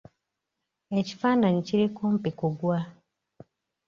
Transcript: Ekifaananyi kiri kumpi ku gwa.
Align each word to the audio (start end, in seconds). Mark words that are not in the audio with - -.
Ekifaananyi 0.99 1.61
kiri 1.67 1.85
kumpi 1.95 2.29
ku 2.39 2.47
gwa. 2.59 2.79